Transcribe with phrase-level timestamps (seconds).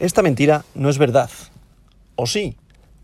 [0.00, 1.28] Esta mentira no es verdad.
[2.14, 2.56] ¿O sí?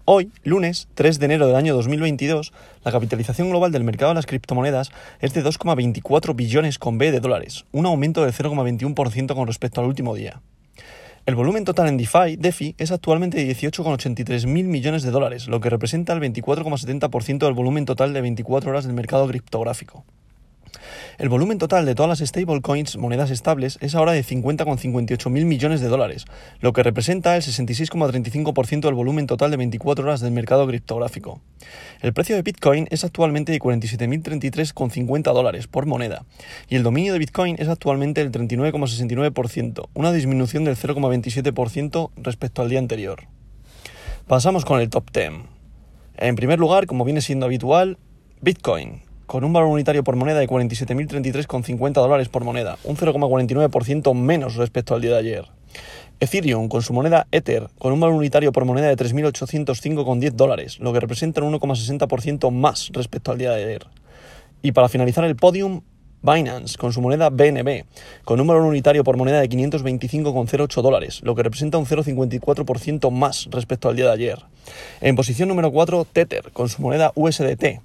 [0.04, 2.52] Hoy, lunes 3 de enero del año 2022,
[2.84, 7.18] la capitalización global del mercado de las criptomonedas es de 2,24 billones con B de
[7.18, 10.40] dólares, un aumento del 0,21% con respecto al último día.
[11.26, 15.58] El volumen total en DeFi, DeFi es actualmente de 18,83 mil millones de dólares, lo
[15.58, 20.04] que representa el 24,70% del volumen total de 24 horas del mercado criptográfico.
[21.18, 25.80] El volumen total de todas las stablecoins, monedas estables, es ahora de 50,58 mil millones
[25.80, 26.24] de dólares,
[26.60, 31.40] lo que representa el 66,35% del volumen total de 24 horas del mercado criptográfico.
[32.00, 36.24] El precio de Bitcoin es actualmente de 47.033,50 dólares por moneda,
[36.68, 42.68] y el dominio de Bitcoin es actualmente del 39,69%, una disminución del 0,27% respecto al
[42.68, 43.28] día anterior.
[44.26, 45.32] Pasamos con el top 10.
[46.16, 47.98] En primer lugar, como viene siendo habitual,
[48.40, 54.56] Bitcoin, con un valor unitario por moneda de 47.033,50 dólares por moneda, un 0,49% menos
[54.56, 55.44] respecto al día de ayer.
[56.20, 60.92] Ethereum, con su moneda Ether, con un valor unitario por moneda de 3.805,10 dólares, lo
[60.92, 63.86] que representa un 1,60% más respecto al día de ayer.
[64.62, 65.82] Y para finalizar el podium,
[66.22, 67.84] Binance, con su moneda BNB,
[68.24, 73.46] con un valor unitario por moneda de 525,08 dólares, lo que representa un 0,54% más
[73.50, 74.38] respecto al día de ayer.
[75.02, 77.82] En posición número 4, Tether, con su moneda USDT,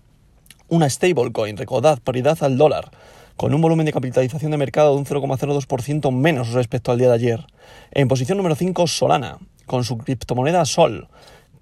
[0.69, 2.91] una stablecoin, recordad, paridad al dólar,
[3.35, 7.15] con un volumen de capitalización de mercado de un 0,02% menos respecto al día de
[7.15, 7.45] ayer.
[7.91, 11.07] En posición número 5, Solana, con su criptomoneda Sol,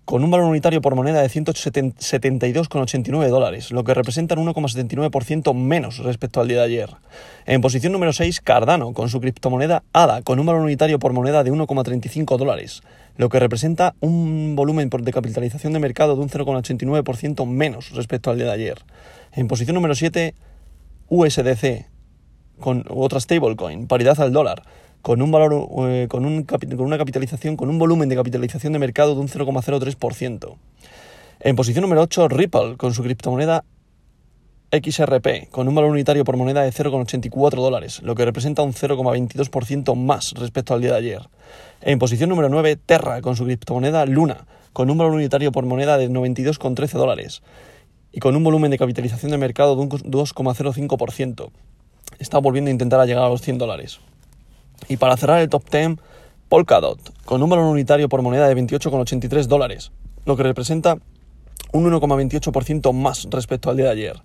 [0.08, 5.98] con un valor unitario por moneda de 172,89 dólares, lo que representa un 1,79% menos
[5.98, 6.90] respecto al día de ayer.
[7.46, 11.44] En posición número 6, Cardano, con su criptomoneda ADA, con un valor unitario por moneda
[11.44, 12.84] de 1,35 dólares,
[13.18, 18.38] lo que representa un volumen de capitalización de mercado de un 0,89% menos respecto al
[18.38, 18.78] día de ayer.
[19.34, 20.36] En posición número 7,
[21.10, 21.86] USDC,
[22.62, 24.64] con otra stablecoin, paridad al dólar,
[25.02, 28.80] con un valor, eh, con, un, con una capitalización, con un volumen de capitalización de
[28.80, 30.56] mercado de un 0,03%.
[31.40, 33.64] En posición número 8, Ripple, con su criptomoneda
[34.72, 39.96] XRP, con un valor unitario por moneda de 0,84 dólares, lo que representa un 0,22%
[39.96, 41.22] más respecto al día de ayer.
[41.82, 45.98] En posición número 9, Terra, con su criptomoneda Luna, con un valor unitario por moneda
[45.98, 47.42] de 92,13 dólares
[48.12, 51.50] y con un volumen de capitalización de mercado de un 2,05%.
[52.20, 54.00] Está volviendo a intentar llegar a los 100 dólares.
[54.88, 55.98] Y para cerrar el top 10,
[56.50, 59.92] Polkadot, con un valor unitario por moneda de 28,83 dólares,
[60.26, 60.98] lo que representa
[61.74, 64.22] un 1,28% más respecto al día de ayer.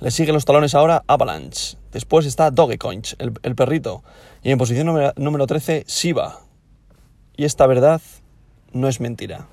[0.00, 1.76] Le siguen los talones ahora Avalanche.
[1.92, 4.02] Después está Dogecoin, el, perrito.
[4.42, 6.40] Y en posición número, número 13, Shiba.
[7.36, 8.00] Y esta verdad
[8.72, 9.46] no es mentira.